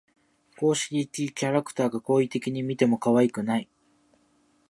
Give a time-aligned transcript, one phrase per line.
[0.57, 3.69] 公式キャラクターが好意的に見てもかわいくない